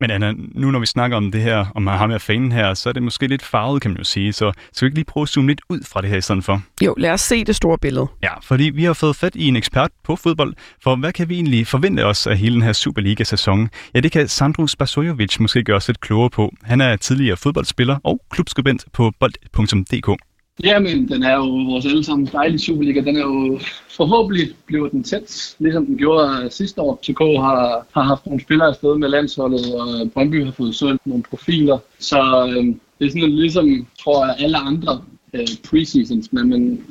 Men 0.00 0.10
Anna, 0.10 0.32
nu 0.54 0.70
når 0.70 0.78
vi 0.78 0.86
snakker 0.86 1.16
om 1.16 1.30
det 1.30 1.42
her, 1.42 1.66
om 1.74 1.86
ham 1.86 2.10
her 2.10 2.18
fanen 2.18 2.52
her, 2.52 2.74
så 2.74 2.88
er 2.88 2.92
det 2.92 3.02
måske 3.02 3.26
lidt 3.26 3.42
farvet, 3.42 3.82
kan 3.82 3.90
man 3.90 3.98
jo 3.98 4.04
sige. 4.04 4.32
Så 4.32 4.52
skal 4.72 4.86
vi 4.86 4.88
ikke 4.88 4.98
lige 4.98 5.04
prøve 5.04 5.22
at 5.22 5.28
zoome 5.28 5.48
lidt 5.48 5.60
ud 5.68 5.80
fra 5.88 6.00
det 6.00 6.10
her 6.10 6.16
i 6.16 6.20
stedet 6.20 6.44
for? 6.44 6.62
Jo, 6.84 6.94
lad 6.98 7.10
os 7.10 7.20
se 7.20 7.44
det 7.44 7.56
store 7.56 7.78
billede. 7.78 8.06
Ja, 8.22 8.40
fordi 8.40 8.64
vi 8.64 8.84
har 8.84 8.92
fået 8.92 9.16
fat 9.16 9.34
i 9.34 9.48
en 9.48 9.56
ekspert 9.56 9.90
på 10.04 10.16
fodbold, 10.16 10.54
for 10.82 10.96
hvad 10.96 11.12
kan 11.12 11.28
vi 11.28 11.34
egentlig 11.34 11.66
forvente 11.66 12.04
os 12.04 12.26
af 12.26 12.38
hele 12.38 12.54
den 12.54 12.62
her 12.62 12.72
Superliga-sæson? 12.72 13.68
Ja, 13.94 14.00
det 14.00 14.12
kan 14.12 14.28
Sandro 14.28 14.66
Spasojovic 14.66 15.40
måske 15.40 15.64
gøre 15.64 15.76
os 15.76 15.88
lidt 15.88 16.00
klogere 16.00 16.30
på. 16.30 16.52
Han 16.62 16.80
er 16.80 16.96
tidligere 16.96 17.36
fodboldspiller 17.36 17.98
og 18.04 18.20
klubskribent 18.30 18.84
på 18.92 19.12
bold.dk. 19.20 20.22
Jamen, 20.64 21.08
den 21.08 21.22
er 21.22 21.34
jo 21.34 21.44
vores 21.44 21.86
allesammen 21.86 22.28
dejlige 22.32 22.58
Superliga. 22.58 23.00
Den 23.00 23.16
er 23.16 23.20
jo 23.20 23.60
forhåbentlig 23.96 24.48
bliver 24.66 24.88
den 24.88 25.02
tæt, 25.02 25.56
ligesom 25.58 25.86
den 25.86 25.98
gjorde 25.98 26.50
sidste 26.50 26.80
år. 26.80 26.98
TK 27.02 27.18
har, 27.18 27.86
har 27.92 28.02
haft 28.02 28.26
nogle 28.26 28.42
spillere 28.42 28.68
afsted 28.68 28.98
med 28.98 29.08
landsholdet, 29.08 29.74
og 29.74 30.10
Brøndby 30.12 30.44
har 30.44 30.52
fået 30.52 30.74
solgt 30.74 31.06
nogle 31.06 31.22
profiler. 31.22 31.78
Så 31.98 32.18
øh, 32.48 32.64
det 32.98 33.06
er 33.06 33.10
sådan 33.10 33.30
ligesom, 33.30 33.86
tror 33.98 34.26
jeg, 34.26 34.36
alle 34.38 34.58
andre 34.58 35.04
øh, 35.34 35.46
preseasons, 35.70 36.32
men 36.32 36.48
man 36.50 36.84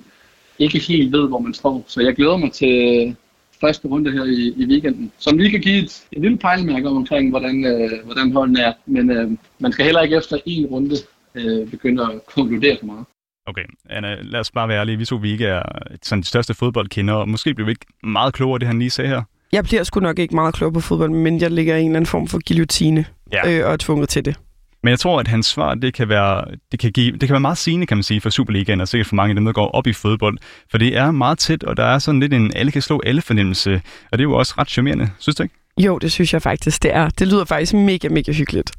ikke 0.60 0.80
helt 0.80 1.12
ved, 1.12 1.28
hvor 1.28 1.40
man 1.40 1.54
står. 1.54 1.84
Så 1.88 2.02
jeg 2.02 2.16
glæder 2.16 2.38
mig 2.38 2.52
til 2.52 3.08
øh, 3.08 3.14
første 3.62 3.88
runde 3.88 4.12
her 4.12 4.24
i, 4.24 4.54
i 4.58 4.66
weekenden, 4.66 5.12
som 5.18 5.38
lige 5.38 5.52
kan 5.52 5.62
give 5.62 5.84
et, 5.84 6.06
et 6.12 6.22
lille 6.22 6.38
pejlemærke 6.38 6.90
omkring, 6.90 7.30
hvordan, 7.30 7.66
øh, 7.66 8.06
hvordan 8.06 8.32
holden 8.32 8.58
er. 8.58 8.74
Men 8.86 9.12
øh, 9.12 9.32
man 9.60 9.72
skal 9.72 9.86
heller 9.86 10.02
ikke 10.02 10.16
efter 10.16 10.38
en 10.46 10.66
runde 10.66 10.96
øh, 11.36 11.70
begynde 11.70 12.04
at 12.04 12.26
konkludere 12.26 12.78
for 12.80 12.86
meget. 12.86 13.06
Okay, 13.48 13.64
Anna, 13.90 14.16
lad 14.22 14.40
os 14.40 14.52
bare 14.52 14.68
være 14.68 14.80
ærlige. 14.80 14.98
Vi 14.98 15.06
så, 15.06 15.18
vi 15.18 15.32
ikke 15.32 15.46
er 15.46 15.64
sådan 16.04 16.22
de 16.22 16.28
største 16.28 16.54
fodboldkender, 16.54 17.14
og 17.14 17.30
måske 17.30 17.54
bliver 17.54 17.66
vi 17.66 17.72
ikke 17.72 17.86
meget 18.04 18.34
klogere 18.34 18.60
det, 18.60 18.68
han 18.68 18.80
lige 18.80 18.90
sagde 18.90 19.10
her. 19.10 19.22
Jeg 19.52 19.64
bliver 19.64 19.84
sgu 19.84 20.00
nok 20.00 20.20
ikke 20.20 20.36
meget 20.36 20.56
klogere 20.56 20.74
på 20.74 20.80
fodbold, 20.80 21.12
men 21.12 21.42
jeg 21.42 21.52
ligger 21.52 21.75
i 21.75 21.80
en 21.80 21.86
eller 21.86 21.96
anden 21.96 22.06
form 22.08 22.28
for 22.28 22.40
guillotine 22.48 23.06
ja. 23.32 23.60
øh, 23.60 23.68
og 23.68 23.74
er 23.74 23.78
tvunget 23.78 24.10
til 24.10 24.25
det. 24.25 24.36
Men 24.84 24.90
jeg 24.90 25.00
tror, 25.00 25.20
at 25.20 25.28
hans 25.28 25.46
svar, 25.46 25.75
det 25.75 25.94
kan 25.94 26.10
være, 26.10 26.46
det 26.72 26.80
kan 26.80 26.92
give, 26.92 27.12
det 27.12 27.20
kan 27.22 27.30
være 27.30 27.40
meget 27.40 27.58
sigende, 27.58 27.86
kan 27.86 27.98
man 27.98 28.04
sige, 28.04 28.22
for 28.22 28.30
Superligaen, 28.30 28.82
og 28.82 28.88
sikkert 28.88 29.08
for 29.08 29.16
mange 29.16 29.32
af 29.32 29.36
dem, 29.36 29.46
der 29.46 29.52
går 29.52 29.68
op 29.68 29.88
i 29.88 29.94
fodbold. 29.94 30.38
For 30.72 30.78
det 30.78 30.98
er 30.98 31.12
meget 31.12 31.40
tæt, 31.40 31.64
og 31.64 31.78
der 31.78 31.84
er 31.84 32.00
sådan 32.00 32.20
lidt 32.20 32.34
en 32.34 32.52
alle 32.56 32.72
kan 32.72 32.82
slå 32.82 33.02
alle 33.06 33.22
fornemmelse, 33.22 33.82
og 34.12 34.18
det 34.18 34.20
er 34.20 34.30
jo 34.30 34.34
også 34.34 34.54
ret 34.58 34.70
charmerende, 34.70 35.10
synes 35.20 35.36
du 35.36 35.44
ikke? 35.44 35.56
Jo, 35.77 35.98
det 35.98 36.12
synes 36.12 36.34
jeg 36.34 36.41
faktisk, 36.41 36.84
det 36.84 36.96
er. 36.96 37.10
Det 37.10 37.27
lyder 37.27 37.46
faktisk 37.46 37.74
mega, 37.74 38.10
mega 38.10 38.32
hyggeligt. 38.32 38.72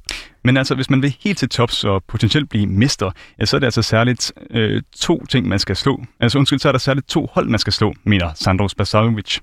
Men 0.44 0.56
altså, 0.56 0.74
hvis 0.74 0.90
man 0.90 1.02
vil 1.02 1.16
helt 1.20 1.38
til 1.38 1.48
tops 1.48 1.84
og 1.84 2.04
potentielt 2.04 2.48
blive 2.48 2.66
mester, 2.66 3.10
ja, 3.40 3.44
så 3.44 3.56
er 3.56 3.58
det 3.58 3.66
altså 3.66 3.82
særligt 3.82 4.32
øh, 4.50 4.82
to 5.00 5.26
ting, 5.26 5.48
man 5.48 5.58
skal 5.58 5.76
slå. 5.76 6.00
Altså 6.20 6.38
undskyld, 6.38 6.58
så 6.58 6.68
er 6.68 6.72
der 6.72 6.78
særligt 6.78 7.08
to 7.08 7.28
hold, 7.32 7.48
man 7.48 7.58
skal 7.58 7.72
slå, 7.72 7.94
mener 8.04 8.30
Sandro 8.34 8.68
Spasovic. 8.68 9.38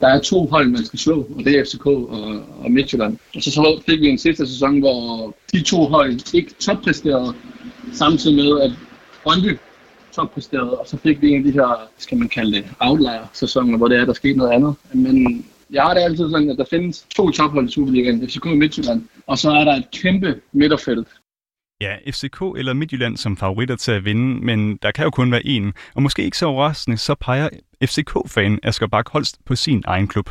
Der 0.00 0.08
er 0.08 0.20
to 0.20 0.46
hold, 0.46 0.68
man 0.68 0.84
skal 0.84 0.98
slå, 0.98 1.28
og 1.36 1.44
det 1.44 1.58
er 1.58 1.64
FCK 1.64 1.86
og, 1.86 2.42
og 2.58 2.70
Midtjylland. 2.70 3.18
Og 3.34 3.42
så, 3.42 3.50
så 3.50 3.82
fik 3.86 4.00
vi 4.00 4.08
en 4.08 4.18
sidste 4.18 4.46
sæson, 4.46 4.78
hvor 4.78 5.34
de 5.52 5.62
to 5.62 5.84
hold 5.84 6.34
ikke 6.34 6.54
toppræsterede, 6.54 7.34
samtidig 7.92 8.36
med, 8.36 8.60
at 8.60 8.72
Brøndby 9.22 9.58
toppræsterede, 10.12 10.78
og 10.78 10.86
så 10.86 10.96
fik 10.96 11.22
vi 11.22 11.30
en 11.30 11.36
af 11.36 11.44
de 11.44 11.50
her, 11.50 11.88
skal 11.98 12.18
man 12.18 12.28
kalde 12.28 12.56
det, 12.56 12.64
outlier-sæsoner, 12.80 13.76
hvor 13.76 13.88
det 13.88 13.98
er, 13.98 14.04
der 14.04 14.12
skete 14.12 14.38
noget 14.38 14.52
andet. 14.52 14.74
Men 14.92 15.44
jeg 15.70 15.82
har 15.82 15.94
det 15.94 16.00
altid 16.00 16.30
sådan, 16.30 16.50
at 16.50 16.58
der 16.58 16.64
findes 16.70 17.06
to 17.16 17.30
tophold 17.30 17.68
i 17.68 17.72
Superligaen, 17.72 18.28
FCK 18.28 18.46
og 18.46 18.56
Midtjylland, 18.56 19.02
og 19.26 19.38
så 19.38 19.50
er 19.50 19.64
der 19.64 19.72
et 19.72 19.90
kæmpe 20.02 20.40
midterfelt. 20.52 21.08
Ja, 21.80 21.96
FCK 22.10 22.42
eller 22.58 22.72
Midtjylland 22.72 23.16
som 23.16 23.36
favoritter 23.36 23.76
til 23.76 23.92
at 23.92 24.04
vinde, 24.04 24.44
men 24.44 24.76
der 24.76 24.90
kan 24.90 25.04
jo 25.04 25.10
kun 25.10 25.32
være 25.32 25.46
en. 25.46 25.72
Og 25.94 26.02
måske 26.02 26.22
ikke 26.22 26.38
så 26.38 26.46
overraskende, 26.46 26.98
så 26.98 27.14
peger 27.14 27.48
FCK-fan 27.84 28.58
Asger 28.62 28.86
Bak 28.86 29.08
Holst 29.08 29.38
på 29.46 29.56
sin 29.56 29.82
egen 29.86 30.08
klub. 30.08 30.30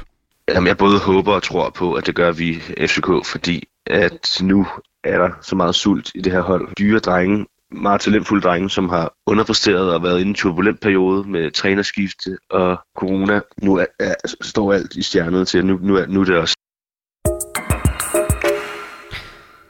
Jamen, 0.49 0.67
jeg 0.67 0.77
både 0.77 0.99
håber 0.99 1.33
og 1.33 1.43
tror 1.43 1.69
på, 1.69 1.93
at 1.93 2.05
det 2.07 2.15
gør 2.15 2.31
vi 2.31 2.53
FCK, 2.87 3.25
fordi 3.25 3.63
at 3.85 4.37
nu 4.41 4.67
er 5.03 5.17
der 5.17 5.29
så 5.41 5.55
meget 5.55 5.75
sult 5.75 6.11
i 6.15 6.21
det 6.21 6.31
her 6.31 6.41
hold. 6.41 6.75
Dyre 6.75 6.99
drenge 6.99 7.45
meget 7.71 8.01
talentfulde 8.01 8.41
drenge, 8.41 8.69
som 8.69 8.89
har 8.89 9.13
underpresteret 9.25 9.93
og 9.93 10.03
været 10.03 10.19
i 10.19 10.21
en 10.21 10.33
turbulent 10.33 10.79
periode 10.81 11.29
med 11.29 11.51
trænerskifte 11.51 12.37
og 12.49 12.79
corona. 12.97 13.41
Nu 13.61 13.75
er, 13.75 13.85
er, 13.99 14.13
står 14.41 14.73
alt 14.73 14.95
i 14.95 15.01
stjernet 15.01 15.47
til, 15.47 15.65
nu, 15.65 15.79
nu, 15.81 15.95
er, 15.95 16.07
nu 16.07 16.21
er 16.21 16.25
det 16.25 16.37
også 16.37 16.55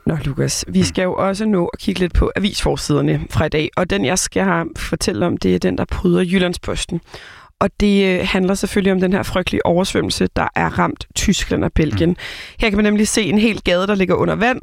Nå, 0.08 0.18
Lukas, 0.26 0.66
vi 0.68 0.84
skal 0.84 1.04
jo 1.04 1.14
også 1.14 1.46
nå 1.46 1.66
at 1.66 1.80
kigge 1.80 2.00
lidt 2.00 2.14
på 2.14 2.32
avisforsiderne 2.36 3.28
fra 3.30 3.46
i 3.46 3.50
dag, 3.50 3.70
og 3.78 3.90
den, 3.90 4.06
jeg 4.06 4.20
skal 4.20 4.66
fortælle 4.78 5.26
om, 5.26 5.38
det 5.38 5.56
er 5.56 5.60
den, 5.60 5.78
der 5.78 5.86
pryder 5.86 6.22
Jyllandsposten. 6.22 7.02
Og 7.60 7.70
det 7.80 8.06
øh, 8.06 8.28
handler 8.28 8.54
selvfølgelig 8.54 8.94
om 8.94 9.00
den 9.00 9.14
her 9.14 9.24
frygtelige 9.24 9.66
oversvømmelse, 9.66 10.28
der 10.36 10.48
er 10.56 10.80
ramt 10.80 11.08
Tyskland 11.16 11.64
og 11.64 11.74
Belgien. 11.74 12.10
Mm. 12.10 12.16
Her 12.60 12.70
kan 12.70 12.78
man 12.78 12.84
nemlig 12.86 13.08
se 13.08 13.24
en 13.24 13.38
hel 13.38 13.62
gade, 13.64 13.88
der 13.88 13.96
ligger 13.96 14.16
under 14.16 14.36
vand, 14.36 14.62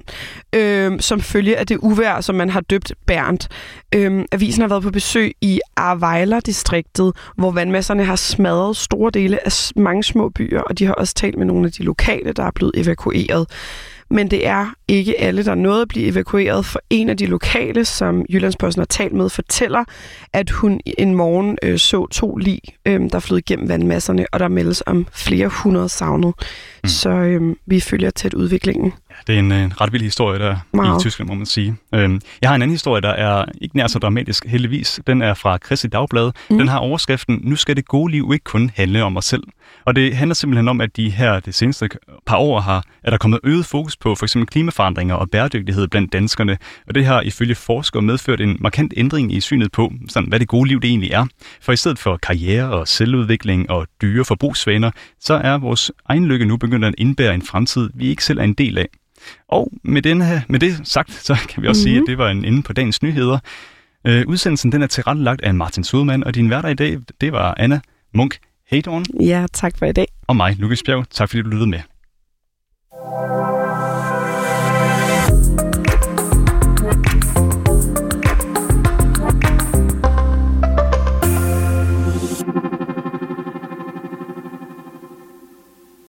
øh, 0.53 1.01
som 1.01 1.21
følge 1.21 1.57
af 1.57 1.67
det 1.67 1.79
uvær, 1.83 2.21
som 2.21 2.35
man 2.35 2.51
har 2.51 2.61
døbt 2.61 2.93
Bernd. 3.07 3.49
Øh, 3.95 4.25
avisen 4.33 4.61
har 4.61 4.69
været 4.69 4.83
på 4.83 4.91
besøg 4.91 5.33
i 5.41 5.61
Arvejler-distriktet, 5.77 7.13
hvor 7.37 7.51
vandmasserne 7.51 8.05
har 8.05 8.17
smadret 8.17 8.77
store 8.77 9.11
dele 9.11 9.47
af 9.47 9.53
mange 9.77 10.05
små 10.05 10.29
byer, 10.29 10.61
og 10.61 10.79
de 10.79 10.87
har 10.87 10.95
også 10.95 11.15
talt 11.15 11.39
med 11.39 11.47
nogle 11.47 11.67
af 11.67 11.73
de 11.73 11.83
lokale, 11.83 12.33
der 12.33 12.45
er 12.45 12.51
blevet 12.55 12.73
evakueret 12.77 13.47
men 14.11 14.30
det 14.30 14.46
er 14.46 14.66
ikke 14.88 15.20
alle, 15.20 15.44
der 15.44 15.54
nåede 15.54 15.82
at 15.82 15.88
blive 15.88 16.06
evakueret, 16.06 16.66
for 16.66 16.80
en 16.90 17.08
af 17.08 17.16
de 17.16 17.26
lokale, 17.26 17.84
som 17.84 18.25
Jyllandsposten 18.30 18.80
har 18.80 18.87
talt 18.87 19.12
med, 19.12 19.28
fortæller, 19.28 19.84
at 20.32 20.50
hun 20.50 20.80
en 20.99 21.14
morgen 21.14 21.58
øh, 21.62 21.78
så 21.78 22.06
to 22.06 22.37
lig, 22.37 22.61
øh, 22.87 23.00
der 23.12 23.18
flød 23.18 23.38
igennem 23.38 23.68
vandmasserne, 23.68 24.26
og 24.32 24.40
der 24.40 24.49
meldes 24.49 24.82
om 24.87 25.06
flere 25.12 25.49
hundrede 25.49 25.88
savnet. 25.88 26.34
Mm. 26.82 26.88
Så 26.88 27.11
øh, 27.11 27.56
vi 27.66 27.80
følger 27.80 28.11
tæt 28.11 28.34
udviklingen. 28.34 28.92
Det 29.26 29.35
er 29.35 29.38
en, 29.38 29.52
en 29.52 29.80
ret 29.80 29.92
vild 29.92 30.02
historie 30.02 30.38
der 30.38 30.56
Meget. 30.73 31.00
i 31.00 31.02
Tyskland, 31.02 31.28
må 31.28 31.35
man 31.35 31.47
sige. 31.47 31.76
Øhm, 31.94 32.21
jeg 32.42 32.50
har 32.50 32.54
en 32.54 32.62
anden 32.62 32.75
historie, 32.75 33.02
der 33.02 33.09
er 33.09 33.44
ikke 33.61 33.76
nær 33.76 33.87
så 33.87 33.99
dramatisk, 33.99 34.47
heldigvis. 34.47 35.00
Den 35.06 35.23
er 35.23 35.35
fra 35.35 35.59
Kristi 35.59 35.88
Dagblad. 35.88 36.33
Mm. 36.50 36.59
Den 36.59 36.68
har 36.68 36.78
overskriften, 36.78 37.40
nu 37.42 37.56
skal 37.56 37.76
det 37.76 37.88
gode 37.88 38.12
liv 38.12 38.30
ikke 38.33 38.44
kun 38.44 38.71
handle 38.75 39.04
om 39.04 39.16
os 39.16 39.25
selv. 39.25 39.42
Og 39.85 39.97
det 39.97 40.16
handler 40.16 40.35
simpelthen 40.35 40.68
om, 40.68 40.80
at 40.80 40.97
de 40.97 41.11
her 41.11 41.40
det 41.40 41.54
seneste 41.54 41.88
par 42.26 42.37
år 42.37 42.61
har, 42.61 42.85
er 43.04 43.11
der 43.11 43.16
kommet 43.16 43.40
øget 43.44 43.66
fokus 43.66 43.97
på 43.97 44.14
for 44.14 44.25
eksempel 44.25 44.47
klimaforandringer 44.47 45.14
og 45.14 45.30
bæredygtighed 45.30 45.88
blandt 45.88 46.12
danskerne. 46.12 46.59
Og 46.88 46.94
det 46.94 47.06
har 47.06 47.21
ifølge 47.21 47.54
forskere 47.54 48.02
medført 48.02 48.40
en 48.40 48.56
markant 48.61 48.94
ændring 48.97 49.33
i 49.33 49.40
synet 49.40 49.73
på, 49.73 49.92
sådan, 50.09 50.28
hvad 50.28 50.40
det 50.40 50.49
gode 50.49 50.68
liv 50.68 50.80
det 50.80 50.88
egentlig 50.88 51.11
er. 51.11 51.26
For 51.61 51.73
i 51.73 51.76
stedet 51.76 51.99
for 51.99 52.16
karriere 52.16 52.71
og 52.71 52.88
selvudvikling 52.88 53.71
og 53.71 53.87
dyre 54.02 54.25
forbrugsvaner, 54.25 54.90
så 55.21 55.35
er 55.35 55.59
vores 55.59 55.92
egen 56.09 56.26
lykke 56.26 56.44
nu 56.44 56.56
begyndt 56.56 56.85
at 56.85 56.94
indbære 56.99 57.35
en 57.35 57.42
fremtid, 57.42 57.90
vi 57.94 58.09
ikke 58.09 58.25
selv 58.25 58.38
er 58.38 58.44
en 58.44 58.54
del 58.54 58.78
af. 58.78 58.88
Og 59.49 59.73
med, 59.83 60.02
den 60.02 60.21
her, 60.21 60.40
med 60.49 60.61
det 60.61 60.81
sagt, 60.85 61.12
så 61.12 61.37
kan 61.49 61.62
vi 61.62 61.69
også 61.69 61.78
mm-hmm. 61.78 61.85
sige, 61.85 61.97
at 61.97 62.00
mhm. 62.00 62.07
det 62.07 62.19
var 62.19 62.31
en 62.31 62.45
ende 62.45 62.62
på 62.62 62.73
dagens 62.73 63.02
nyheder. 63.02 63.38
Øh, 64.07 64.25
udsendelsen 64.26 64.73
den 64.73 64.83
er 64.83 64.87
tilrettelagt 64.87 65.40
af 65.40 65.54
Martin 65.54 65.85
Sodemann, 65.85 66.25
og 66.25 66.35
din 66.35 66.47
hverdag 66.47 66.71
i 66.71 66.75
dag, 66.75 66.99
det 67.21 67.33
var 67.33 67.54
Anna 67.59 67.81
Munk 68.14 68.38
Heydorn. 68.71 69.04
Ja, 69.21 69.47
tak 69.52 69.78
for 69.78 69.87
i 69.87 69.93
dag. 69.93 70.07
Og 70.26 70.37
mig, 70.37 70.57
Lukas 70.59 70.83
Bjerg. 70.83 71.04
Tak 71.11 71.28
fordi 71.28 71.43
du 71.43 71.49
lyttede 71.49 71.71
med. 71.71 71.81